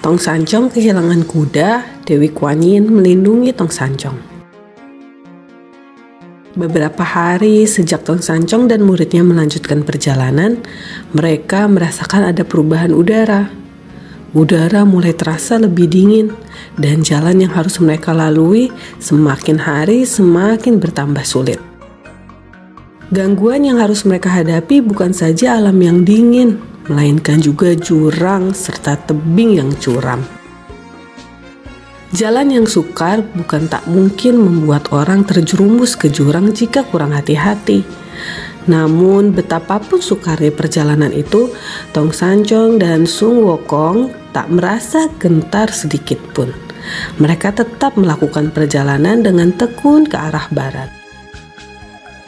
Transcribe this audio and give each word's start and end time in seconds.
Tong 0.00 0.16
Sancong 0.16 0.72
kehilangan 0.72 1.28
kuda, 1.28 2.00
Dewi 2.08 2.32
Kuan 2.32 2.64
Yin 2.64 2.88
melindungi 2.88 3.52
Tong 3.52 3.68
Sancong. 3.68 4.16
Beberapa 6.56 7.04
hari 7.04 7.68
sejak 7.68 8.08
Tong 8.08 8.24
Sancong 8.24 8.64
dan 8.64 8.80
muridnya 8.80 9.20
melanjutkan 9.20 9.84
perjalanan, 9.84 10.64
mereka 11.12 11.68
merasakan 11.68 12.32
ada 12.32 12.48
perubahan 12.48 12.96
udara. 12.96 13.52
Udara 14.32 14.88
mulai 14.88 15.12
terasa 15.12 15.60
lebih 15.60 15.92
dingin, 15.92 16.32
dan 16.80 17.04
jalan 17.04 17.36
yang 17.36 17.52
harus 17.52 17.76
mereka 17.76 18.16
lalui 18.16 18.72
semakin 19.04 19.60
hari 19.60 20.08
semakin 20.08 20.80
bertambah 20.80 21.28
sulit. 21.28 21.60
Gangguan 23.12 23.68
yang 23.68 23.76
harus 23.76 24.08
mereka 24.08 24.32
hadapi 24.32 24.80
bukan 24.80 25.12
saja 25.12 25.60
alam 25.60 25.76
yang 25.76 26.08
dingin, 26.08 26.56
melainkan 26.88 27.42
juga 27.42 27.76
jurang 27.76 28.56
serta 28.56 28.96
tebing 28.96 29.60
yang 29.60 29.70
curam. 29.76 30.22
Jalan 32.10 32.50
yang 32.50 32.66
sukar 32.66 33.22
bukan 33.22 33.70
tak 33.70 33.86
mungkin 33.86 34.42
membuat 34.42 34.90
orang 34.90 35.22
terjerumus 35.22 35.94
ke 35.94 36.10
jurang 36.10 36.50
jika 36.50 36.82
kurang 36.82 37.14
hati-hati. 37.14 37.86
Namun 38.66 39.30
betapapun 39.30 40.02
sukarnya 40.02 40.50
perjalanan 40.50 41.14
itu, 41.14 41.54
Tong 41.94 42.10
Sanjong 42.10 42.82
dan 42.82 43.06
Sung 43.06 43.46
Wokong 43.46 44.10
tak 44.34 44.50
merasa 44.50 45.06
gentar 45.22 45.70
sedikit 45.70 46.18
pun. 46.34 46.50
Mereka 47.22 47.54
tetap 47.54 47.94
melakukan 47.94 48.50
perjalanan 48.50 49.22
dengan 49.22 49.54
tekun 49.54 50.10
ke 50.10 50.18
arah 50.18 50.50
barat. 50.50 50.90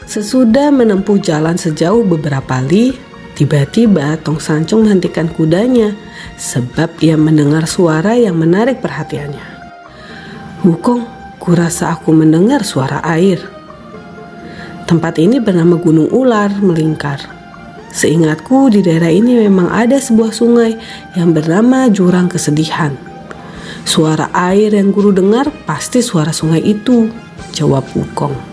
Sesudah 0.06 0.70
menempuh 0.70 1.19
jalan 1.19 1.58
sejauh 1.58 2.06
beberapa 2.06 2.62
li, 2.62 2.95
Tiba-tiba 3.33 4.20
Tong 4.20 4.36
Sancong 4.36 4.84
menghentikan 4.84 5.33
kudanya 5.33 5.97
sebab 6.36 7.00
ia 7.00 7.16
mendengar 7.16 7.64
suara 7.64 8.12
yang 8.12 8.36
menarik 8.36 8.84
perhatiannya. 8.84 9.47
Wukong, 10.69 11.08
kurasa 11.41 11.97
aku 11.97 12.12
mendengar 12.12 12.61
suara 12.61 13.00
air. 13.02 13.41
Tempat 14.84 15.16
ini 15.16 15.41
bernama 15.41 15.80
Gunung 15.80 16.12
Ular 16.12 16.52
melingkar. 16.61 17.24
Seingatku 17.92 18.69
di 18.69 18.84
daerah 18.84 19.08
ini 19.08 19.41
memang 19.48 19.72
ada 19.72 19.96
sebuah 19.96 20.33
sungai 20.33 20.77
yang 21.17 21.33
bernama 21.33 21.89
Jurang 21.89 22.28
Kesedihan. 22.28 22.92
Suara 23.89 24.28
air 24.36 24.77
yang 24.77 24.92
guru 24.92 25.11
dengar 25.11 25.48
pasti 25.64 26.05
suara 26.05 26.36
sungai 26.36 26.61
itu, 26.61 27.08
jawab 27.56 27.89
Wukong. 27.96 28.52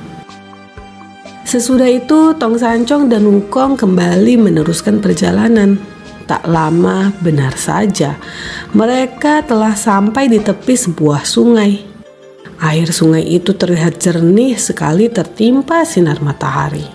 Sesudah 1.49 1.89
itu, 1.89 2.37
Tong 2.37 2.61
Sancong 2.61 3.09
dan 3.09 3.25
Wukong 3.25 3.73
kembali 3.73 4.37
meneruskan 4.37 5.01
perjalanan. 5.01 5.81
Tak 6.29 6.45
lama, 6.45 7.09
benar 7.25 7.57
saja, 7.57 8.21
mereka 8.69 9.41
telah 9.41 9.73
sampai 9.73 10.29
di 10.29 10.37
tepi 10.37 10.77
sebuah 10.77 11.25
sungai. 11.25 11.81
Air 12.61 12.93
sungai 12.93 13.25
itu 13.25 13.57
terlihat 13.57 13.97
jernih 13.97 14.61
sekali 14.61 15.09
tertimpa 15.09 15.81
sinar 15.89 16.21
matahari. 16.21 16.85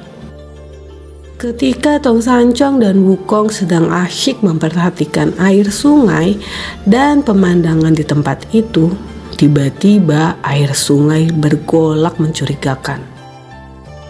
Ketika 1.35 1.99
Tong 1.99 2.23
Sancong 2.23 2.79
dan 2.79 3.03
Wukong 3.03 3.51
sedang 3.51 3.91
asyik 3.91 4.39
memperhatikan 4.39 5.35
air 5.43 5.67
sungai 5.67 6.39
dan 6.87 7.27
pemandangan 7.27 7.91
di 7.91 8.07
tempat 8.07 8.47
itu, 8.55 8.95
tiba-tiba 9.35 10.39
air 10.47 10.71
sungai 10.79 11.27
bergolak 11.35 12.23
mencurigakan. 12.23 13.14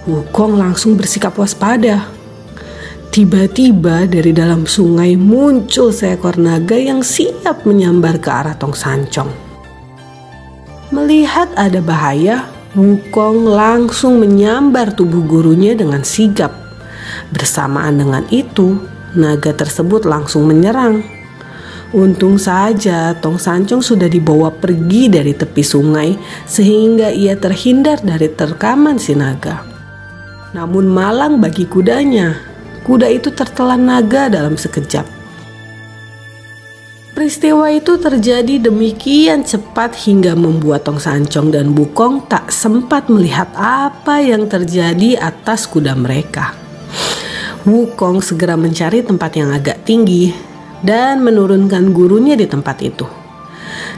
Wukong 0.04 0.60
langsung 0.60 1.00
bersikap 1.00 1.32
waspada. 1.40 2.12
Tiba-tiba 3.08 4.04
dari 4.04 4.36
dalam 4.36 4.68
sungai 4.68 5.16
muncul 5.16 5.96
seekor 5.96 6.36
naga 6.36 6.76
yang 6.76 7.00
siap 7.00 7.64
menyambar 7.64 8.20
ke 8.20 8.28
arah 8.28 8.52
Tong 8.52 8.76
Sancong. 8.76 9.32
Melihat 10.92 11.48
ada 11.56 11.80
bahaya, 11.80 12.44
Wukong 12.76 13.48
langsung 13.48 14.20
menyambar 14.20 14.92
tubuh 14.92 15.24
gurunya 15.24 15.72
dengan 15.72 16.04
sigap. 16.04 16.52
Bersamaan 17.32 17.96
dengan 17.96 18.28
itu, 18.28 18.76
naga 19.16 19.56
tersebut 19.56 20.04
langsung 20.04 20.44
menyerang. 20.44 21.00
Untung 21.96 22.36
saja 22.36 23.16
Tong 23.16 23.40
Sancong 23.40 23.80
sudah 23.80 24.10
dibawa 24.10 24.52
pergi 24.52 25.08
dari 25.08 25.32
tepi 25.32 25.62
sungai 25.64 26.12
sehingga 26.44 27.08
ia 27.08 27.38
terhindar 27.40 28.04
dari 28.04 28.28
terkaman 28.28 29.00
si 29.00 29.16
naga. 29.16 29.73
Namun 30.54 30.86
malang 30.86 31.42
bagi 31.42 31.66
kudanya, 31.66 32.38
kuda 32.86 33.10
itu 33.10 33.34
tertelan 33.34 33.90
naga 33.90 34.30
dalam 34.30 34.54
sekejap. 34.54 35.02
Peristiwa 37.14 37.70
itu 37.70 37.98
terjadi 37.98 38.70
demikian 38.70 39.42
cepat 39.42 39.98
hingga 40.06 40.34
membuat 40.38 40.86
Tong 40.86 40.98
Sancong 41.02 41.50
dan 41.50 41.74
Bukong 41.74 42.26
tak 42.26 42.54
sempat 42.54 43.10
melihat 43.10 43.50
apa 43.54 44.22
yang 44.22 44.46
terjadi 44.46 45.18
atas 45.18 45.66
kuda 45.66 45.94
mereka. 45.98 46.54
Wukong 47.66 48.22
segera 48.22 48.54
mencari 48.54 49.02
tempat 49.02 49.34
yang 49.34 49.50
agak 49.54 49.82
tinggi 49.82 50.34
dan 50.86 51.22
menurunkan 51.22 51.90
gurunya 51.90 52.38
di 52.38 52.46
tempat 52.46 52.78
itu. 52.82 53.06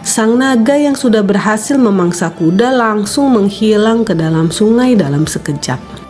Sang 0.06 0.40
naga 0.40 0.76
yang 0.76 0.96
sudah 0.96 1.20
berhasil 1.20 1.76
memangsa 1.76 2.32
kuda 2.32 2.72
langsung 2.72 3.32
menghilang 3.32 4.08
ke 4.08 4.16
dalam 4.16 4.48
sungai 4.48 4.94
dalam 4.96 5.28
sekejap. 5.28 6.05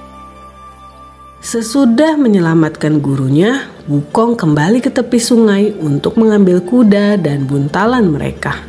Sesudah 1.46 2.18
menyelamatkan 2.18 2.98
gurunya, 2.98 3.70
Wukong 3.86 4.34
kembali 4.34 4.82
ke 4.82 4.90
tepi 4.90 5.22
sungai 5.22 5.70
untuk 5.78 6.18
mengambil 6.18 6.58
kuda 6.58 7.14
dan 7.22 7.46
buntalan 7.46 8.02
mereka. 8.10 8.66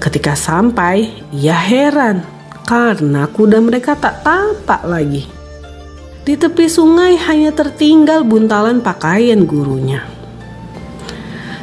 Ketika 0.00 0.32
sampai, 0.32 1.12
ia 1.36 1.52
heran 1.52 2.24
karena 2.64 3.28
kuda 3.28 3.60
mereka 3.60 3.92
tak 3.92 4.24
tampak 4.24 4.88
lagi. 4.88 5.28
Di 6.24 6.32
tepi 6.32 6.64
sungai 6.64 7.20
hanya 7.28 7.52
tertinggal 7.52 8.24
buntalan 8.24 8.80
pakaian 8.80 9.44
gurunya. 9.44 10.00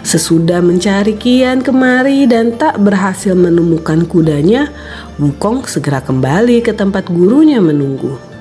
Sesudah 0.06 0.62
mencari 0.62 1.18
kian 1.18 1.66
kemari 1.66 2.30
dan 2.30 2.54
tak 2.54 2.78
berhasil 2.78 3.34
menemukan 3.34 4.06
kudanya, 4.06 4.70
Wukong 5.18 5.66
segera 5.66 6.06
kembali 6.06 6.62
ke 6.62 6.70
tempat 6.70 7.10
gurunya 7.10 7.58
menunggu. 7.58 8.35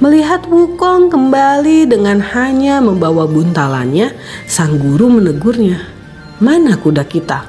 Melihat 0.00 0.48
Wukong 0.48 1.12
kembali 1.12 1.84
dengan 1.84 2.24
hanya 2.24 2.80
membawa 2.80 3.28
buntalannya, 3.28 4.16
sang 4.48 4.80
guru 4.80 5.12
menegurnya. 5.12 5.76
Mana 6.40 6.80
kuda 6.80 7.04
kita? 7.04 7.44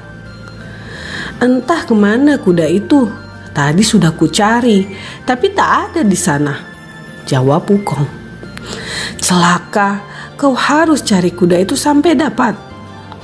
Entah 1.40 1.88
ke 1.88 1.96
mana 1.96 2.36
kuda 2.36 2.68
itu. 2.68 3.08
Tadi 3.56 3.80
sudah 3.80 4.12
kucari, 4.12 4.84
tapi 5.24 5.56
tak 5.56 5.96
ada 5.96 6.00
di 6.04 6.12
sana. 6.12 6.52
Jawab 7.24 7.72
Wukong. 7.72 8.04
Celaka, 9.16 10.04
kau 10.36 10.52
harus 10.52 11.00
cari 11.00 11.32
kuda 11.32 11.56
itu 11.56 11.72
sampai 11.72 12.12
dapat, 12.12 12.52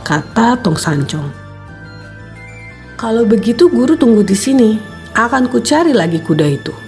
kata 0.09 0.57
Tong 0.65 0.81
Sancong. 0.81 1.29
Kalau 2.97 3.29
begitu 3.29 3.69
guru 3.69 3.93
tunggu 3.93 4.25
di 4.25 4.33
sini, 4.33 4.81
akan 5.13 5.53
kucari 5.53 5.93
lagi 5.93 6.17
kuda 6.25 6.49
itu. 6.49 6.88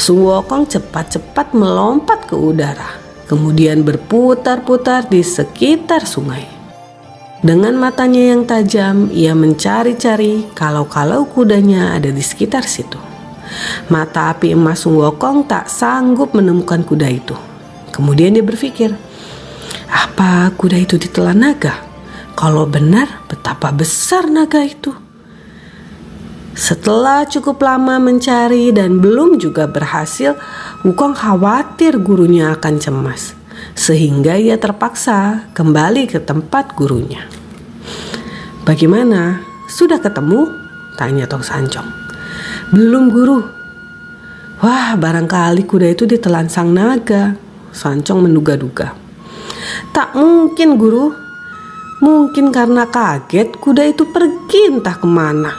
Sung 0.00 0.24
Wokong 0.24 0.64
cepat-cepat 0.64 1.52
melompat 1.52 2.24
ke 2.24 2.32
udara, 2.32 2.96
kemudian 3.28 3.84
berputar-putar 3.84 5.04
di 5.12 5.20
sekitar 5.20 6.08
sungai. 6.08 6.48
Dengan 7.44 7.76
matanya 7.76 8.32
yang 8.32 8.48
tajam, 8.48 9.12
ia 9.12 9.36
mencari-cari 9.36 10.48
kalau-kalau 10.56 11.28
kudanya 11.28 12.00
ada 12.00 12.08
di 12.08 12.24
sekitar 12.24 12.64
situ. 12.64 12.96
Mata 13.92 14.32
api 14.32 14.56
emas 14.56 14.88
Sung 14.88 14.96
Wokong 14.96 15.44
tak 15.44 15.68
sanggup 15.68 16.32
menemukan 16.32 16.80
kuda 16.80 17.08
itu. 17.12 17.36
Kemudian 17.92 18.32
dia 18.32 18.44
berpikir, 18.44 18.96
apa 19.92 20.48
kuda 20.56 20.80
itu 20.80 20.96
ditelan 20.96 21.44
naga? 21.44 21.76
Kalau 22.40 22.64
benar, 22.64 23.28
betapa 23.28 23.68
besar 23.68 24.32
naga 24.32 24.64
itu. 24.64 25.09
Setelah 26.60 27.24
cukup 27.24 27.64
lama 27.64 27.96
mencari 27.96 28.68
dan 28.68 29.00
belum 29.00 29.40
juga 29.40 29.64
berhasil, 29.64 30.36
Wukong 30.80 31.12
khawatir 31.12 31.96
gurunya 32.00 32.56
akan 32.56 32.80
cemas, 32.80 33.36
sehingga 33.76 34.36
ia 34.36 34.56
terpaksa 34.56 35.48
kembali 35.56 36.08
ke 36.08 36.24
tempat 36.24 36.72
gurunya. 36.72 37.24
Bagaimana? 38.64 39.44
Sudah 39.68 40.00
ketemu? 40.00 40.52
Tanya 40.96 41.28
Tong 41.28 41.44
Sancong. 41.44 41.84
Belum 42.76 43.08
guru. 43.12 43.40
Wah, 44.64 44.96
barangkali 44.96 45.64
kuda 45.64 45.92
itu 45.92 46.08
ditelan 46.08 46.48
sang 46.48 46.72
naga. 46.72 47.36
Sancong 47.72 48.24
menduga-duga. 48.24 48.96
Tak 49.96 50.16
mungkin 50.16 50.80
guru. 50.80 51.12
Mungkin 52.00 52.52
karena 52.52 52.88
kaget 52.88 53.56
kuda 53.60 53.84
itu 53.84 54.08
pergi 54.08 54.72
entah 54.72 54.96
ke 54.96 55.04
mana, 55.04 55.52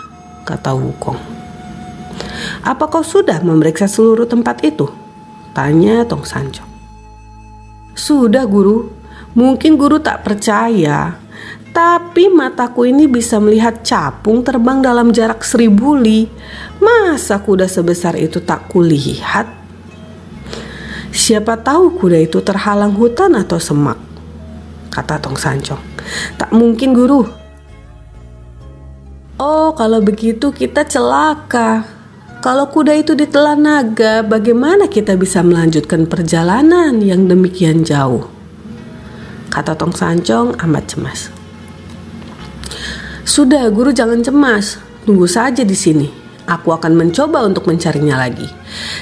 kata 0.51 0.75
Wukong. 0.75 1.19
Apa 2.67 2.91
kau 2.91 2.99
sudah 2.99 3.39
memeriksa 3.39 3.87
seluruh 3.87 4.27
tempat 4.27 4.59
itu? 4.67 4.91
Tanya 5.55 6.03
Tong 6.03 6.27
Sancong. 6.27 6.67
Sudah 7.95 8.43
guru, 8.43 8.91
mungkin 9.31 9.79
guru 9.79 10.03
tak 10.03 10.27
percaya 10.27 11.21
tapi 11.71 12.27
mataku 12.27 12.83
ini 12.83 13.07
bisa 13.07 13.39
melihat 13.39 13.79
capung 13.79 14.43
terbang 14.43 14.83
dalam 14.83 15.15
jarak 15.15 15.39
seribu 15.39 15.95
li. 15.95 16.27
Masa 16.83 17.39
kuda 17.39 17.71
sebesar 17.71 18.19
itu 18.19 18.43
tak 18.43 18.67
kulihat? 18.67 19.47
Siapa 21.15 21.55
tahu 21.63 21.95
kuda 21.95 22.19
itu 22.27 22.43
terhalang 22.43 22.91
hutan 22.91 23.39
atau 23.39 23.55
semak? 23.55 23.95
Kata 24.91 25.15
Tong 25.23 25.39
Sancong. 25.39 25.79
Tak 26.35 26.51
mungkin 26.51 26.91
guru. 26.91 27.23
Oh 29.41 29.73
kalau 29.73 30.05
begitu 30.05 30.53
kita 30.53 30.85
celaka. 30.85 31.81
Kalau 32.45 32.69
kuda 32.69 32.93
itu 32.93 33.17
ditelan 33.17 33.65
naga, 33.65 34.21
bagaimana 34.21 34.85
kita 34.85 35.17
bisa 35.17 35.41
melanjutkan 35.41 36.05
perjalanan 36.05 37.01
yang 37.01 37.25
demikian 37.25 37.81
jauh? 37.81 38.29
Kata 39.49 39.73
Tong 39.73 39.97
Sancong 39.97 40.53
amat 40.61 40.83
cemas. 40.93 41.33
Sudah, 43.25 43.65
guru 43.73 43.89
jangan 43.89 44.21
cemas. 44.21 44.77
Tunggu 45.09 45.25
saja 45.25 45.65
di 45.65 45.73
sini. 45.73 46.05
Aku 46.45 46.69
akan 46.69 46.93
mencoba 46.93 47.41
untuk 47.41 47.65
mencarinya 47.65 48.21
lagi. 48.21 48.45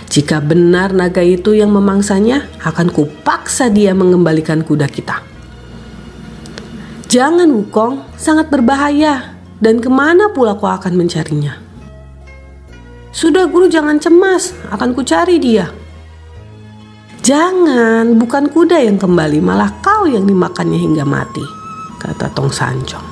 Jika 0.07 0.39
benar 0.39 0.95
naga 0.95 1.19
itu 1.19 1.51
yang 1.51 1.75
memangsanya, 1.75 2.47
akan 2.63 2.87
kupaksa 2.95 3.67
dia 3.67 3.91
mengembalikan 3.91 4.63
kuda 4.63 4.87
kita. 4.87 5.19
Jangan 7.11 7.51
Wukong, 7.51 8.07
sangat 8.15 8.47
berbahaya. 8.47 9.38
Dan 9.59 9.83
ke 9.83 9.91
mana 9.91 10.31
pula 10.31 10.55
kau 10.55 10.71
akan 10.71 10.95
mencarinya? 10.95 11.59
Sudah 13.11 13.43
guru 13.51 13.67
jangan 13.67 13.99
cemas, 13.99 14.55
akan 14.71 14.95
kucari 14.95 15.35
dia. 15.35 15.67
Jangan, 17.19 18.15
bukan 18.15 18.47
kuda 18.47 18.79
yang 18.79 18.95
kembali, 18.95 19.43
malah 19.43 19.75
kau 19.83 20.07
yang 20.07 20.23
dimakannya 20.23 20.79
hingga 20.79 21.03
mati, 21.03 21.43
kata 21.99 22.31
Tong 22.31 22.47
Sancong. 22.47 23.03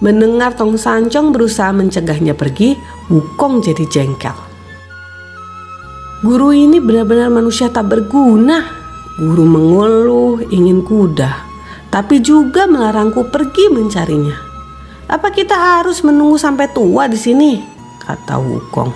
Mendengar 0.00 0.56
Tong 0.56 0.80
Sancong 0.80 1.28
berusaha 1.36 1.68
mencegahnya 1.76 2.32
pergi, 2.32 2.72
Wukong 3.12 3.60
jadi 3.60 3.84
jengkel. 3.84 4.36
Guru 6.24 6.56
ini 6.56 6.80
benar-benar 6.80 7.28
manusia 7.28 7.68
tak 7.68 7.92
berguna. 7.92 8.64
Guru 9.20 9.44
mengeluh 9.44 10.40
ingin 10.48 10.80
kuda, 10.80 11.44
tapi 11.92 12.24
juga 12.24 12.64
melarangku 12.64 13.28
pergi 13.28 13.68
mencarinya. 13.68 14.47
Apa 15.08 15.32
kita 15.32 15.56
harus 15.56 16.04
menunggu 16.04 16.36
sampai 16.36 16.68
tua 16.68 17.08
di 17.08 17.16
sini? 17.16 17.64
Kata 18.04 18.36
Wukong. 18.36 18.92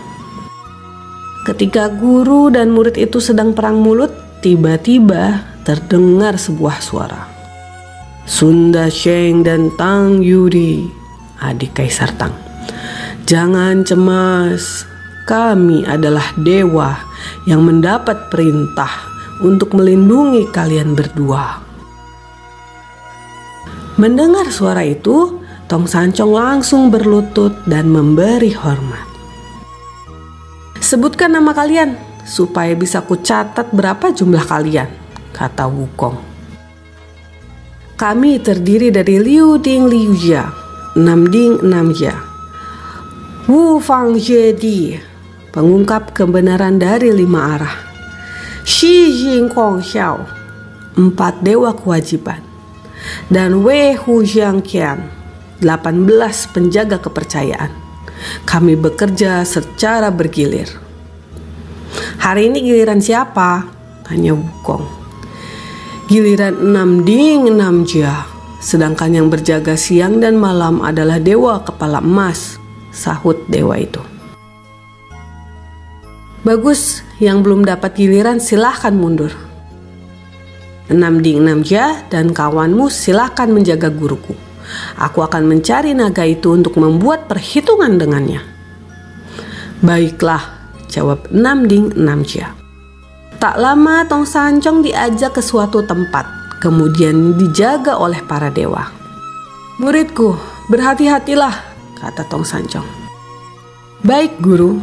Ketika 1.49 1.89
guru 1.89 2.53
dan 2.53 2.69
murid 2.69 3.01
itu 3.01 3.17
sedang 3.17 3.57
perang 3.57 3.81
mulut, 3.81 4.13
tiba-tiba 4.45 5.41
terdengar 5.65 6.37
sebuah 6.37 6.85
suara. 6.85 7.33
Sunda 8.29 8.93
Sheng 8.93 9.43
dan 9.43 9.73
Tang 9.75 10.23
Yuri, 10.23 10.87
adik 11.43 11.75
Kaisar 11.75 12.15
Tang. 12.15 12.37
Jangan 13.25 13.83
cemas, 13.83 14.87
kami 15.25 15.83
adalah 15.89 16.29
dewa 16.39 16.95
yang 17.49 17.67
mendapat 17.67 18.29
perintah 18.29 18.91
untuk 19.43 19.75
melindungi 19.75 20.47
kalian 20.53 20.95
berdua. 20.95 21.59
Mendengar 23.99 24.47
suara 24.55 24.87
itu, 24.87 25.42
Tong 25.73 25.89
Sancong 25.89 26.37
langsung 26.37 26.93
berlutut 26.93 27.65
dan 27.65 27.89
memberi 27.89 28.53
hormat. 28.53 29.09
Sebutkan 30.77 31.33
nama 31.33 31.57
kalian 31.57 31.97
supaya 32.29 32.77
bisa 32.77 33.01
kucatat 33.01 33.73
berapa 33.73 34.13
jumlah 34.13 34.45
kalian, 34.45 34.93
kata 35.33 35.65
Wukong. 35.73 36.21
Kami 37.97 38.37
terdiri 38.45 38.93
dari 38.93 39.17
Liu 39.17 39.57
Ding 39.57 39.89
Liu 39.89 40.13
Jia, 40.13 40.53
Nam 40.93 41.33
Ding 41.33 41.65
Nam 41.65 41.97
Jia, 41.97 42.21
Wu 43.49 43.81
Fang 43.81 44.13
Di, 44.13 45.01
pengungkap 45.57 46.13
kebenaran 46.13 46.77
dari 46.77 47.17
lima 47.17 47.57
arah, 47.57 47.77
Xi 48.69 49.09
Jing 49.09 49.49
Kong 49.49 49.81
Xiao, 49.81 50.21
empat 51.01 51.41
dewa 51.41 51.73
kewajiban, 51.73 52.45
dan 53.33 53.65
Wei 53.65 53.97
Hu 53.97 54.21
Jiang 54.21 54.61
Qian, 54.61 55.22
18 55.63 56.51
penjaga 56.51 56.99
kepercayaan. 56.99 57.71
Kami 58.43 58.75
bekerja 58.75 59.47
secara 59.47 60.11
bergilir. 60.11 60.67
Hari 62.19 62.51
ini 62.51 62.67
giliran 62.67 62.99
siapa? 62.99 63.67
Tanya 64.03 64.35
Wukong. 64.35 64.85
Giliran 66.11 66.59
enam 66.59 67.07
ding 67.07 67.47
enam 67.47 67.87
jia. 67.87 68.27
Sedangkan 68.63 69.11
yang 69.11 69.27
berjaga 69.27 69.75
siang 69.75 70.23
dan 70.23 70.39
malam 70.39 70.87
adalah 70.87 71.19
dewa 71.19 71.67
kepala 71.67 71.99
emas, 71.99 72.63
sahut 72.95 73.43
dewa 73.51 73.75
itu. 73.75 73.99
Bagus, 76.47 77.03
yang 77.19 77.43
belum 77.43 77.67
dapat 77.67 77.99
giliran 77.99 78.39
silahkan 78.39 78.95
mundur. 78.95 79.35
Enam 80.91 81.23
ding 81.23 81.43
enam 81.43 81.63
jia 81.63 82.03
dan 82.11 82.31
kawanmu 82.35 82.91
silahkan 82.91 83.51
menjaga 83.51 83.91
guruku. 83.91 84.35
Aku 84.99 85.25
akan 85.25 85.49
mencari 85.49 85.93
naga 85.97 86.27
itu 86.27 86.55
untuk 86.55 86.79
membuat 86.79 87.27
perhitungan 87.27 87.99
dengannya. 87.99 88.43
Baiklah, 89.83 90.71
jawab 90.87 91.27
enam 91.35 91.67
ding 91.67 91.91
enam 91.99 92.23
jia. 92.23 92.55
Tak 93.43 93.59
lama 93.59 94.07
Tong 94.07 94.23
Sancong 94.23 94.87
diajak 94.87 95.35
ke 95.35 95.43
suatu 95.43 95.83
tempat, 95.83 96.23
kemudian 96.63 97.35
dijaga 97.35 97.99
oleh 97.99 98.23
para 98.23 98.55
dewa. 98.55 98.87
Muridku, 99.83 100.39
berhati-hatilah, 100.71 101.57
kata 101.99 102.23
Tong 102.31 102.47
Sancong. 102.47 102.87
Baik, 104.07 104.39
guru. 104.39 104.79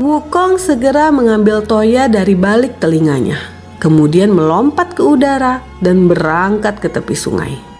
Wukong 0.00 0.56
segera 0.56 1.12
mengambil 1.12 1.60
toya 1.60 2.08
dari 2.08 2.32
balik 2.32 2.80
telinganya, 2.80 3.36
kemudian 3.76 4.32
melompat 4.32 4.96
ke 4.96 5.04
udara 5.04 5.60
dan 5.84 6.08
berangkat 6.08 6.80
ke 6.80 6.88
tepi 6.88 7.12
sungai. 7.12 7.71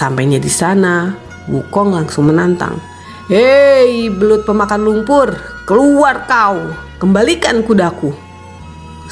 Sesampainya 0.00 0.40
di 0.40 0.48
sana, 0.48 1.12
Wukong 1.44 1.92
langsung 1.92 2.32
menantang. 2.32 2.80
Hei, 3.28 4.08
belut 4.08 4.48
pemakan 4.48 4.80
lumpur, 4.80 5.28
keluar 5.68 6.24
kau! 6.24 6.72
Kembalikan 6.96 7.60
kudaku, 7.60 8.08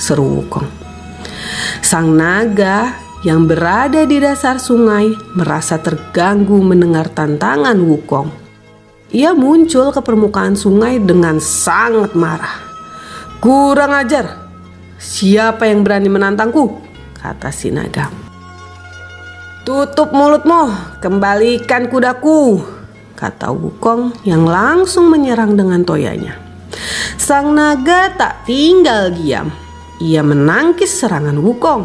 seru 0.00 0.40
Wukong. 0.40 0.64
Sang 1.85 2.16
naga 2.16 2.97
yang 3.21 3.45
berada 3.45 4.09
di 4.09 4.16
dasar 4.16 4.57
sungai 4.57 5.12
merasa 5.37 5.76
terganggu 5.76 6.57
mendengar 6.64 7.12
tantangan 7.12 7.76
Wukong. 7.76 8.33
Ia 9.12 9.37
muncul 9.37 9.92
ke 9.92 10.00
permukaan 10.00 10.57
sungai 10.57 11.04
dengan 11.04 11.37
sangat 11.37 12.16
marah. 12.16 12.64
Kurang 13.45 13.92
ajar, 13.92 14.40
siapa 14.97 15.68
yang 15.68 15.85
berani 15.85 16.09
menantangku? 16.09 16.80
Kata 17.21 17.52
si 17.52 17.68
naga. 17.68 18.27
Tutup 19.68 20.16
mulutmu, 20.16 20.72
kembalikan 20.96 21.92
kudaku, 21.92 22.64
kata 23.12 23.52
Wukong 23.52 24.16
yang 24.25 24.48
langsung 24.48 25.12
menyerang 25.12 25.60
dengan 25.60 25.84
toyanya. 25.84 26.40
Sang 27.20 27.52
naga 27.52 28.08
tak 28.16 28.48
tinggal 28.48 29.12
diam. 29.12 29.52
Ia 30.00 30.25
menangkis 30.25 30.88
serangan 30.88 31.37
Wukong. 31.37 31.84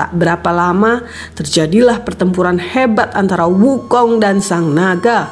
Tak 0.00 0.16
berapa 0.16 0.48
lama 0.48 1.04
terjadilah 1.36 2.00
pertempuran 2.00 2.56
hebat 2.56 3.12
antara 3.12 3.44
Wukong 3.44 4.16
dan 4.16 4.40
sang 4.40 4.72
naga. 4.72 5.28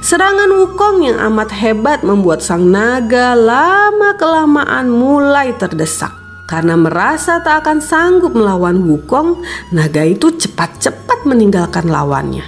Serangan 0.00 0.48
Wukong 0.56 1.04
yang 1.04 1.20
amat 1.20 1.52
hebat 1.52 2.00
membuat 2.00 2.40
sang 2.40 2.64
naga 2.64 3.36
lama-kelamaan 3.36 4.88
mulai 4.88 5.52
terdesak. 5.60 6.19
Karena 6.50 6.74
merasa 6.74 7.38
tak 7.38 7.62
akan 7.62 7.78
sanggup 7.78 8.34
melawan 8.34 8.82
Wukong, 8.82 9.38
naga 9.70 10.02
itu 10.02 10.34
cepat-cepat 10.34 11.22
meninggalkan 11.22 11.86
lawannya. 11.86 12.42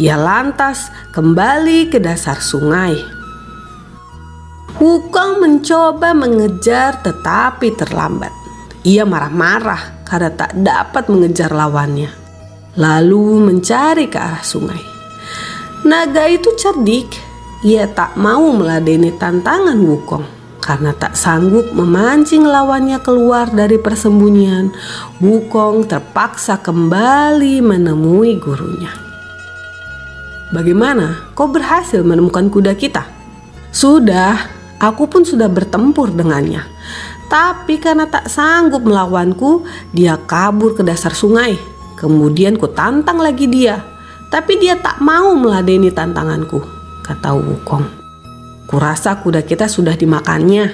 Ia 0.00 0.16
lantas 0.16 0.88
kembali 1.12 1.92
ke 1.92 2.00
dasar 2.00 2.40
sungai. 2.40 2.96
Wukong 4.80 5.44
mencoba 5.44 6.16
mengejar 6.16 7.04
tetapi 7.04 7.76
terlambat. 7.76 8.32
Ia 8.88 9.04
marah-marah 9.04 10.08
karena 10.08 10.32
tak 10.32 10.56
dapat 10.56 11.12
mengejar 11.12 11.52
lawannya. 11.52 12.08
Lalu 12.80 13.44
mencari 13.44 14.08
ke 14.08 14.16
arah 14.16 14.40
sungai. 14.40 14.80
Naga 15.84 16.32
itu 16.32 16.48
cerdik. 16.56 17.12
ia 17.64 17.88
tak 17.88 18.16
mau 18.16 18.52
meladeni 18.56 19.12
tantangan 19.20 19.76
Wukong. 19.84 20.33
Karena 20.64 20.96
tak 20.96 21.12
sanggup 21.12 21.76
memancing 21.76 22.48
lawannya 22.48 22.96
keluar 23.04 23.52
dari 23.52 23.76
persembunyian, 23.76 24.72
Wukong 25.20 25.84
terpaksa 25.84 26.56
kembali 26.64 27.60
menemui 27.60 28.40
gurunya. 28.40 28.88
Bagaimana? 30.56 31.36
Kau 31.36 31.52
berhasil 31.52 32.00
menemukan 32.00 32.48
kuda 32.48 32.72
kita? 32.80 33.04
Sudah, 33.76 34.40
aku 34.80 35.04
pun 35.04 35.28
sudah 35.28 35.52
bertempur 35.52 36.08
dengannya. 36.08 36.64
Tapi 37.28 37.76
karena 37.76 38.08
tak 38.08 38.32
sanggup 38.32 38.88
melawanku, 38.88 39.68
dia 39.92 40.16
kabur 40.16 40.72
ke 40.72 40.80
dasar 40.80 41.12
sungai. 41.12 41.60
Kemudian 42.00 42.56
ku 42.56 42.72
tantang 42.72 43.20
lagi 43.20 43.44
dia, 43.52 43.84
tapi 44.32 44.56
dia 44.56 44.80
tak 44.80 44.96
mau 45.04 45.36
meladeni 45.36 45.92
tantanganku, 45.92 46.64
kata 47.04 47.36
Wukong. 47.36 48.03
Kurasa 48.64 49.20
kuda 49.20 49.44
kita 49.44 49.68
sudah 49.68 49.92
dimakannya. 49.92 50.72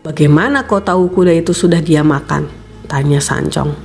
Bagaimana 0.00 0.64
kau 0.64 0.80
tahu 0.80 1.12
kuda 1.12 1.36
itu 1.36 1.52
sudah 1.52 1.84
dia 1.84 2.00
makan? 2.00 2.48
Tanya 2.88 3.20
Sancong. 3.20 3.76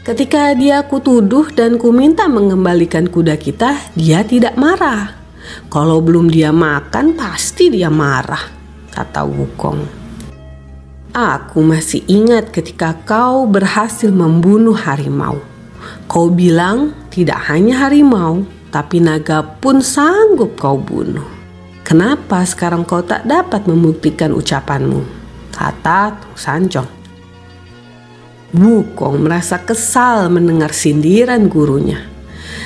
Ketika 0.00 0.56
dia 0.56 0.80
kutuduh 0.88 1.52
dan 1.52 1.76
ku 1.76 1.92
minta 1.92 2.24
mengembalikan 2.24 3.04
kuda 3.04 3.36
kita, 3.36 3.92
dia 3.92 4.24
tidak 4.24 4.56
marah. 4.56 5.12
Kalau 5.68 6.00
belum 6.00 6.32
dia 6.32 6.56
makan, 6.56 7.14
pasti 7.20 7.68
dia 7.68 7.92
marah, 7.92 8.48
kata 8.96 9.22
Wukong. 9.28 10.00
Aku 11.12 11.60
masih 11.60 12.00
ingat 12.08 12.48
ketika 12.48 12.96
kau 13.04 13.44
berhasil 13.44 14.08
membunuh 14.08 14.78
harimau. 14.78 15.42
Kau 16.08 16.32
bilang 16.32 16.96
tidak 17.12 17.50
hanya 17.52 17.86
harimau, 17.86 18.48
tapi 18.70 19.02
naga 19.02 19.42
pun 19.42 19.82
sanggup 19.82 20.54
kau 20.54 20.78
bunuh. 20.78 21.26
Kenapa 21.82 22.46
sekarang 22.46 22.86
kau 22.86 23.02
tak 23.02 23.26
dapat 23.26 23.66
membuktikan 23.66 24.30
ucapanmu? 24.30 25.02
Kata 25.50 26.14
Tung 26.14 26.38
Sancong. 26.38 26.90
Wukong 28.50 29.26
merasa 29.26 29.58
kesal 29.62 30.30
mendengar 30.30 30.70
sindiran 30.70 31.50
gurunya. 31.50 32.02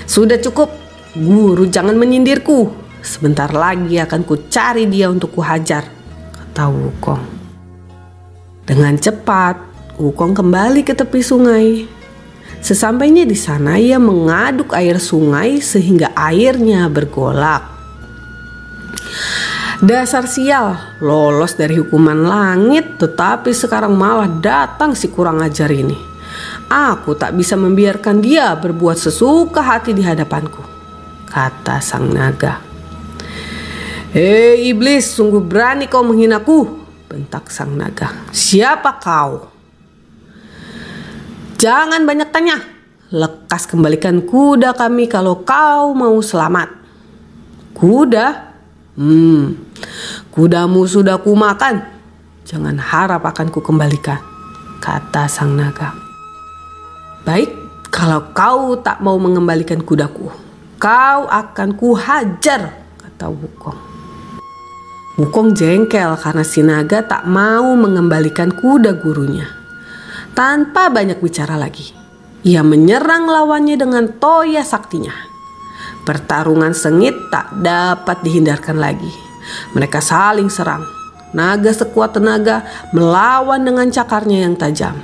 Sudah 0.05 0.37
cukup, 0.41 0.73
guru 1.17 1.69
jangan 1.69 1.97
menyindirku. 1.97 2.73
Sebentar 3.05 3.53
lagi 3.53 4.01
akan 4.01 4.25
ku 4.25 4.49
cari 4.49 4.89
dia 4.89 5.13
untuk 5.13 5.37
kuhajar, 5.37 5.85
kata 6.33 6.73
Wukong. 6.73 7.25
Dengan 8.65 8.97
cepat, 8.97 9.61
Wukong 10.01 10.33
kembali 10.33 10.81
ke 10.83 10.97
tepi 10.97 11.21
sungai 11.21 11.85
Sesampainya 12.65 13.29
di 13.29 13.37
sana 13.37 13.77
ia 13.77 14.01
mengaduk 14.01 14.73
air 14.73 14.97
sungai 14.97 15.61
sehingga 15.61 16.17
airnya 16.17 16.89
bergolak. 16.89 17.77
Dasar 19.85 20.25
sial, 20.25 20.97
lolos 21.05 21.61
dari 21.61 21.77
hukuman 21.77 22.25
langit 22.25 22.97
tetapi 22.97 23.53
sekarang 23.53 23.93
malah 23.93 24.33
datang 24.41 24.97
si 24.97 25.13
kurang 25.13 25.45
ajar 25.45 25.69
ini. 25.69 25.93
Aku 26.73 27.13
tak 27.21 27.37
bisa 27.37 27.53
membiarkan 27.53 28.25
dia 28.25 28.57
berbuat 28.57 28.97
sesuka 28.97 29.61
hati 29.61 29.93
di 29.93 30.01
hadapanku, 30.01 30.65
kata 31.29 31.85
sang 31.85 32.17
naga. 32.17 32.65
Hei 34.17 34.73
iblis, 34.73 35.13
sungguh 35.13 35.45
berani 35.45 35.85
kau 35.85 36.01
menghinaku, 36.01 36.81
bentak 37.13 37.53
sang 37.53 37.77
naga. 37.77 38.09
Siapa 38.33 38.97
kau? 39.05 39.54
Jangan 41.59 42.03
banyak 42.03 42.29
tanya. 42.35 42.59
Lekas 43.15 43.71
kembalikan 43.71 44.25
kuda 44.27 44.75
kami 44.75 45.07
kalau 45.07 45.47
kau 45.47 45.95
mau 45.95 46.19
selamat. 46.19 46.73
Kuda? 47.75 48.27
Hmm, 48.95 49.59
kudamu 50.31 50.87
sudah 50.87 51.19
kumakan. 51.19 51.83
Jangan 52.47 52.79
harap 52.79 53.25
akan 53.27 53.51
ku 53.51 53.59
kembalikan, 53.59 54.23
kata 54.79 55.27
sang 55.27 55.59
naga. 55.59 55.91
Baik, 57.27 57.51
kalau 57.91 58.31
kau 58.37 58.79
tak 58.79 59.01
mau 59.01 59.17
mengembalikan 59.17 59.81
kudaku, 59.81 60.31
kau 60.77 61.21
akan 61.27 61.75
kuhajar, 61.75 62.85
kata 63.01 63.27
Wukong. 63.33 63.81
Wukong 65.15 65.55
jengkel 65.55 66.19
karena 66.19 66.43
si 66.43 66.61
naga 66.61 67.01
tak 67.03 67.25
mau 67.27 67.75
mengembalikan 67.79 68.51
kuda 68.51 68.99
gurunya. 68.99 69.64
Tanpa 70.35 70.91
banyak 70.91 71.23
bicara 71.23 71.55
lagi, 71.55 71.95
ia 72.43 72.67
menyerang 72.67 73.31
lawannya 73.31 73.79
dengan 73.79 74.11
toya 74.19 74.67
saktinya. 74.67 75.15
Pertarungan 76.03 76.75
sengit 76.75 77.15
tak 77.31 77.55
dapat 77.63 78.19
dihindarkan 78.27 78.75
lagi. 78.75 79.15
Mereka 79.79 80.03
saling 80.03 80.51
serang. 80.51 80.83
Naga 81.31 81.71
sekuat 81.71 82.19
tenaga 82.19 82.67
melawan 82.91 83.63
dengan 83.63 83.87
cakarnya 83.95 84.43
yang 84.43 84.59
tajam. 84.59 84.99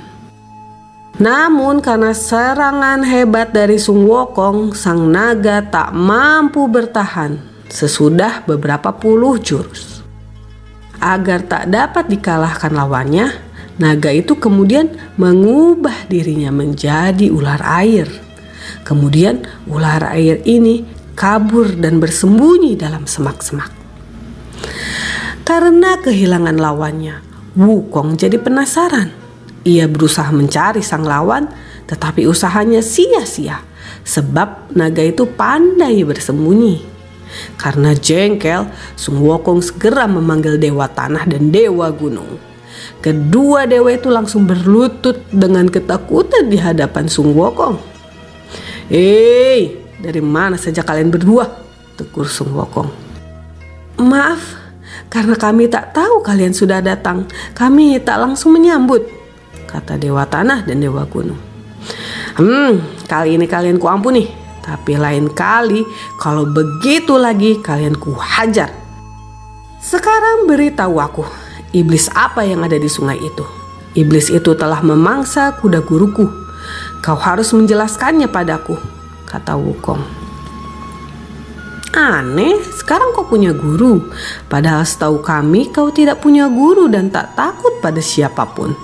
Namun 1.15 1.79
karena 1.79 2.11
serangan 2.11 2.99
hebat 3.07 3.55
dari 3.55 3.79
Sung 3.79 4.03
Wokong, 4.07 4.75
sang 4.75 5.11
naga 5.11 5.63
tak 5.63 5.95
mampu 5.95 6.67
bertahan 6.67 7.39
sesudah 7.71 8.43
beberapa 8.43 8.91
puluh 8.91 9.39
jurus. 9.39 10.03
Agar 10.99 11.43
tak 11.47 11.71
dapat 11.71 12.07
dikalahkan 12.11 12.71
lawannya, 12.75 13.50
Naga 13.81 14.13
itu 14.13 14.37
kemudian 14.37 14.93
mengubah 15.17 16.05
dirinya 16.05 16.53
menjadi 16.53 17.33
ular 17.33 17.65
air. 17.81 18.05
Kemudian 18.85 19.41
ular 19.65 20.05
air 20.13 20.45
ini 20.45 20.85
kabur 21.17 21.73
dan 21.73 21.97
bersembunyi 21.97 22.77
dalam 22.77 23.09
semak-semak. 23.09 23.73
Karena 25.41 25.97
kehilangan 25.97 26.61
lawannya, 26.61 27.25
Wukong 27.57 28.15
jadi 28.21 28.37
penasaran. 28.37 29.09
Ia 29.65 29.89
berusaha 29.89 30.29
mencari 30.29 30.85
sang 30.85 31.03
lawan, 31.03 31.49
tetapi 31.89 32.29
usahanya 32.29 32.85
sia-sia 32.85 33.65
sebab 34.05 34.71
naga 34.77 35.01
itu 35.01 35.25
pandai 35.25 36.05
bersembunyi. 36.05 36.85
Karena 37.57 37.97
jengkel, 37.97 38.69
Sung 38.93 39.23
Wukong 39.25 39.63
segera 39.63 40.05
memanggil 40.05 40.61
dewa 40.61 40.85
tanah 40.85 41.25
dan 41.25 41.49
dewa 41.49 41.89
gunung. 41.89 42.50
Kedua 43.01 43.65
dewa 43.65 43.89
itu 43.89 44.13
langsung 44.13 44.45
berlutut 44.45 45.25
dengan 45.33 45.65
ketakutan 45.65 46.53
di 46.53 46.61
hadapan 46.61 47.09
Sung 47.09 47.33
Wokong. 47.33 47.81
Hei, 48.93 49.73
dari 49.97 50.21
mana 50.21 50.53
saja 50.53 50.85
kalian 50.85 51.09
berdua? 51.09 51.49
Tegur 51.97 52.29
Sung 52.29 52.53
Wokong. 52.53 52.93
Maaf, 54.05 54.53
karena 55.09 55.33
kami 55.33 55.65
tak 55.65 55.97
tahu 55.97 56.21
kalian 56.21 56.53
sudah 56.53 56.77
datang. 56.77 57.25
Kami 57.57 57.97
tak 58.05 58.21
langsung 58.21 58.53
menyambut, 58.53 59.01
kata 59.65 59.97
Dewa 59.97 60.21
Tanah 60.29 60.61
dan 60.69 60.77
Dewa 60.77 61.01
Gunung. 61.09 61.41
Hmm, 62.37 62.85
kali 63.09 63.33
ini 63.33 63.49
kalian 63.49 63.81
kuampuni. 63.81 64.29
Tapi 64.61 64.93
lain 64.93 65.33
kali, 65.33 65.81
kalau 66.21 66.45
begitu 66.45 67.17
lagi 67.17 67.57
kalian 67.65 67.97
kuhajar. 67.97 68.69
Sekarang 69.81 70.45
beritahu 70.45 71.01
aku, 71.01 71.25
Iblis 71.71 72.11
apa 72.11 72.43
yang 72.43 72.67
ada 72.67 72.75
di 72.75 72.91
sungai 72.91 73.15
itu? 73.15 73.47
Iblis 73.95 74.27
itu 74.27 74.51
telah 74.59 74.83
memangsa 74.83 75.55
kuda 75.55 75.79
guruku. 75.79 76.27
Kau 76.99 77.15
harus 77.15 77.47
menjelaskannya 77.55 78.27
padaku, 78.27 78.75
kata 79.23 79.55
Wukong. 79.55 80.03
Aneh, 81.95 82.59
sekarang 82.75 83.15
kau 83.15 83.23
punya 83.23 83.55
guru. 83.55 84.03
Padahal 84.51 84.83
setahu 84.83 85.23
kami 85.23 85.71
kau 85.71 85.95
tidak 85.95 86.19
punya 86.19 86.51
guru 86.51 86.91
dan 86.91 87.07
tak 87.07 87.39
takut 87.39 87.79
pada 87.79 88.03
siapa 88.03 88.43
pun, 88.51 88.75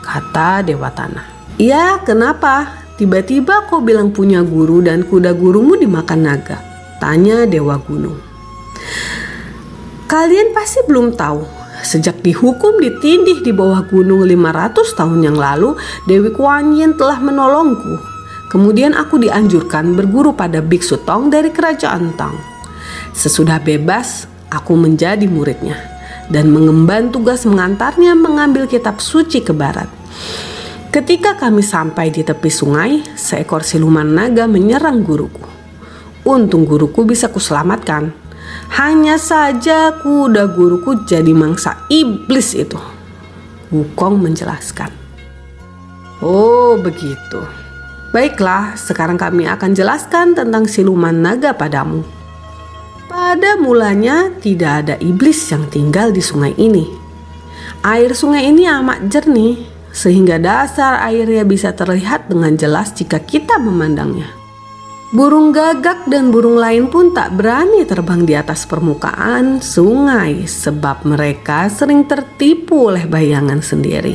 kata 0.00 0.64
Dewa 0.64 0.88
Tanah. 0.88 1.56
Ya, 1.60 2.00
kenapa? 2.00 2.72
Tiba-tiba 2.96 3.68
kau 3.68 3.84
bilang 3.84 4.16
punya 4.16 4.40
guru 4.40 4.80
dan 4.80 5.04
kuda 5.04 5.36
gurumu 5.36 5.76
dimakan 5.76 6.20
naga. 6.24 6.56
Tanya 7.00 7.44
Dewa 7.44 7.76
Gunung. 7.80 8.16
Kalian 10.08 10.56
pasti 10.56 10.84
belum 10.88 11.16
tahu 11.16 11.59
Sejak 11.80 12.20
dihukum 12.20 12.76
ditindih 12.80 13.40
di 13.40 13.52
bawah 13.52 13.84
gunung 13.88 14.24
500 14.24 14.98
tahun 14.98 15.20
yang 15.24 15.36
lalu, 15.36 15.76
Dewi 16.04 16.30
Kuan 16.36 16.76
Yin 16.76 16.96
telah 16.96 17.16
menolongku. 17.20 17.96
Kemudian 18.50 18.98
aku 18.98 19.22
dianjurkan 19.22 19.94
berguru 19.94 20.34
pada 20.34 20.58
Biksu 20.58 21.00
Tong 21.06 21.30
dari 21.30 21.54
kerajaan 21.54 22.18
Tang. 22.18 22.34
Sesudah 23.14 23.62
bebas, 23.62 24.26
aku 24.50 24.74
menjadi 24.74 25.24
muridnya 25.30 25.78
dan 26.30 26.50
mengemban 26.50 27.10
tugas 27.10 27.46
mengantarnya 27.46 28.14
mengambil 28.14 28.66
kitab 28.66 28.98
suci 29.02 29.42
ke 29.42 29.54
barat. 29.54 29.86
Ketika 30.90 31.38
kami 31.38 31.62
sampai 31.62 32.10
di 32.10 32.26
tepi 32.26 32.50
sungai, 32.50 33.02
seekor 33.14 33.62
siluman 33.62 34.06
naga 34.06 34.50
menyerang 34.50 35.06
guruku. 35.06 35.46
Untung 36.26 36.66
guruku 36.66 37.06
bisa 37.06 37.30
kuselamatkan 37.30 38.10
hanya 38.70 39.18
saja 39.18 39.98
kuda 39.98 40.54
guruku 40.54 41.02
jadi 41.02 41.34
mangsa 41.34 41.86
iblis 41.90 42.54
itu. 42.54 42.78
Wukong 43.74 44.22
menjelaskan. 44.22 44.90
Oh 46.22 46.78
begitu. 46.78 47.42
Baiklah, 48.10 48.74
sekarang 48.74 49.14
kami 49.14 49.46
akan 49.46 49.70
jelaskan 49.70 50.34
tentang 50.34 50.66
siluman 50.66 51.14
naga 51.14 51.54
padamu. 51.54 52.02
Pada 53.06 53.54
mulanya 53.58 54.30
tidak 54.42 54.86
ada 54.86 54.94
iblis 54.98 55.38
yang 55.50 55.66
tinggal 55.70 56.10
di 56.10 56.22
sungai 56.22 56.54
ini. 56.58 56.86
Air 57.86 58.14
sungai 58.14 58.50
ini 58.50 58.66
amat 58.66 59.06
jernih 59.10 59.62
sehingga 59.90 60.38
dasar 60.38 61.02
airnya 61.02 61.42
bisa 61.42 61.74
terlihat 61.74 62.30
dengan 62.30 62.54
jelas 62.54 62.94
jika 62.94 63.18
kita 63.22 63.58
memandangnya. 63.58 64.39
Burung 65.10 65.50
gagak 65.50 66.06
dan 66.06 66.30
burung 66.30 66.54
lain 66.54 66.86
pun 66.86 67.10
tak 67.10 67.34
berani 67.34 67.82
terbang 67.82 68.22
di 68.22 68.38
atas 68.38 68.62
permukaan 68.62 69.58
sungai 69.58 70.46
sebab 70.46 71.02
mereka 71.02 71.66
sering 71.66 72.06
tertipu 72.06 72.94
oleh 72.94 73.10
bayangan 73.10 73.58
sendiri. 73.58 74.14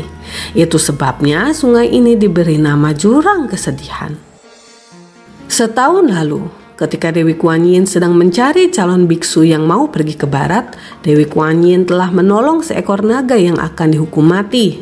Itu 0.56 0.80
sebabnya 0.80 1.52
sungai 1.52 1.92
ini 1.92 2.16
diberi 2.16 2.56
nama 2.56 2.96
jurang 2.96 3.52
kesedihan. 3.52 4.16
Setahun 5.52 6.16
lalu, 6.16 6.48
ketika 6.80 7.12
Dewi 7.12 7.36
Kuan 7.36 7.68
Yin 7.68 7.84
sedang 7.84 8.16
mencari 8.16 8.72
calon 8.72 9.04
biksu 9.04 9.44
yang 9.44 9.68
mau 9.68 9.92
pergi 9.92 10.16
ke 10.16 10.24
barat, 10.24 10.80
Dewi 11.04 11.28
Kuan 11.28 11.60
Yin 11.60 11.84
telah 11.84 12.08
menolong 12.08 12.64
seekor 12.64 13.04
naga 13.04 13.36
yang 13.36 13.60
akan 13.60 14.00
dihukum 14.00 14.32
mati. 14.32 14.80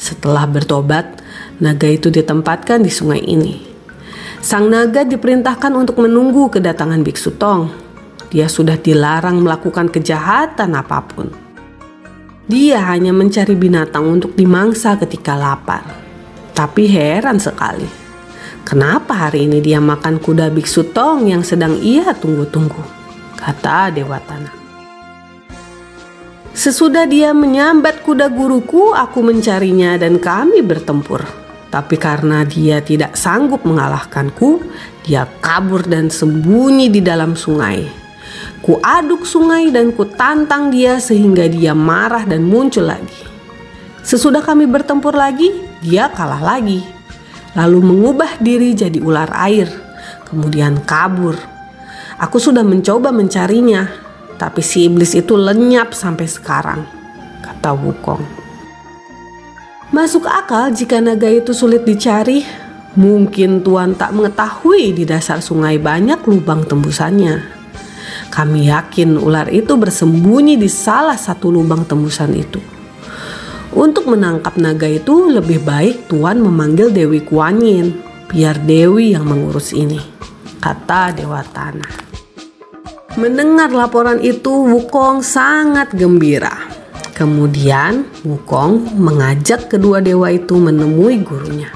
Setelah 0.00 0.48
bertobat, 0.48 1.20
naga 1.60 1.92
itu 1.92 2.08
ditempatkan 2.08 2.80
di 2.80 2.88
sungai 2.88 3.20
ini. 3.20 3.71
Sang 4.42 4.66
naga 4.66 5.06
diperintahkan 5.06 5.70
untuk 5.70 6.02
menunggu 6.02 6.50
kedatangan 6.50 7.06
Biksu 7.06 7.38
Tong. 7.38 7.70
Dia 8.26 8.50
sudah 8.50 8.74
dilarang 8.74 9.38
melakukan 9.38 9.86
kejahatan 9.86 10.74
apa 10.74 10.98
pun. 11.06 11.30
Dia 12.50 12.82
hanya 12.90 13.14
mencari 13.14 13.54
binatang 13.54 14.02
untuk 14.02 14.34
dimangsa 14.34 14.98
ketika 14.98 15.38
lapar. 15.38 15.86
Tapi 16.58 16.90
heran 16.90 17.38
sekali. 17.38 17.86
Kenapa 18.66 19.30
hari 19.30 19.46
ini 19.46 19.62
dia 19.62 19.78
makan 19.78 20.18
kuda 20.18 20.50
Biksu 20.50 20.90
Tong 20.90 21.30
yang 21.30 21.46
sedang 21.46 21.78
ia 21.78 22.10
tunggu-tunggu? 22.10 22.82
Kata 23.38 23.94
Dewa 23.94 24.18
Tanah. 24.18 24.58
Sesudah 26.50 27.06
dia 27.06 27.30
menyambat 27.30 28.02
kuda 28.02 28.26
guruku, 28.26 28.90
aku 28.90 29.22
mencarinya 29.22 29.94
dan 30.02 30.18
kami 30.18 30.66
bertempur. 30.66 31.41
Tapi 31.72 31.96
karena 31.96 32.44
dia 32.44 32.84
tidak 32.84 33.16
sanggup 33.16 33.64
mengalahkanku, 33.64 34.60
dia 35.08 35.24
kabur 35.40 35.80
dan 35.80 36.12
sembunyi 36.12 36.92
di 36.92 37.00
dalam 37.00 37.32
sungai. 37.32 37.88
Ku 38.60 38.76
aduk 38.76 39.24
sungai 39.24 39.72
dan 39.72 39.88
ku 39.96 40.04
tantang 40.04 40.68
dia 40.68 41.00
sehingga 41.00 41.48
dia 41.48 41.72
marah 41.72 42.28
dan 42.28 42.44
muncul 42.44 42.84
lagi. 42.84 43.24
Sesudah 44.04 44.44
kami 44.44 44.68
bertempur 44.68 45.16
lagi, 45.16 45.48
dia 45.80 46.12
kalah 46.12 46.44
lagi. 46.44 46.84
Lalu 47.56 47.80
mengubah 47.80 48.36
diri 48.36 48.76
jadi 48.76 49.00
ular 49.00 49.32
air, 49.32 49.72
kemudian 50.28 50.84
kabur. 50.84 51.40
Aku 52.20 52.36
sudah 52.36 52.60
mencoba 52.60 53.16
mencarinya, 53.16 53.88
tapi 54.36 54.60
si 54.60 54.92
iblis 54.92 55.16
itu 55.16 55.40
lenyap 55.40 55.96
sampai 55.96 56.28
sekarang, 56.28 56.84
kata 57.40 57.72
Wukong. 57.72 58.41
Masuk 59.92 60.24
akal 60.24 60.72
jika 60.72 61.04
naga 61.04 61.28
itu 61.28 61.52
sulit 61.52 61.84
dicari. 61.84 62.40
Mungkin 62.96 63.60
Tuan 63.60 63.92
tak 63.92 64.16
mengetahui 64.16 64.96
di 64.96 65.04
dasar 65.04 65.44
sungai 65.44 65.76
banyak 65.76 66.24
lubang 66.24 66.64
tembusannya. 66.64 67.44
Kami 68.32 68.72
yakin 68.72 69.20
ular 69.20 69.52
itu 69.52 69.76
bersembunyi 69.76 70.56
di 70.56 70.64
salah 70.72 71.20
satu 71.20 71.52
lubang 71.52 71.84
tembusan 71.84 72.32
itu. 72.32 72.56
Untuk 73.76 74.08
menangkap 74.08 74.56
naga 74.56 74.88
itu 74.88 75.28
lebih 75.28 75.60
baik 75.60 76.08
Tuan 76.08 76.40
memanggil 76.40 76.88
Dewi 76.88 77.20
Kuanyin, 77.20 77.92
biar 78.32 78.64
Dewi 78.64 79.12
yang 79.12 79.28
mengurus 79.28 79.76
ini, 79.76 80.00
kata 80.56 81.12
Dewa 81.12 81.44
Tanah. 81.44 82.16
Mendengar 83.20 83.68
laporan 83.68 84.24
itu, 84.24 84.72
Wukong 84.72 85.20
sangat 85.20 85.92
gembira. 85.92 86.71
Kemudian 87.22 88.02
Wukong 88.26 88.98
mengajak 88.98 89.70
kedua 89.70 90.02
dewa 90.02 90.26
itu 90.34 90.58
menemui 90.58 91.22
gurunya. 91.22 91.70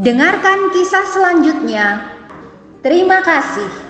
Dengarkan 0.00 0.72
kisah 0.72 1.04
selanjutnya. 1.12 2.08
Terima 2.80 3.20
kasih. 3.20 3.83